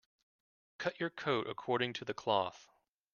[0.79, 2.71] Cut your coat according to the cloth.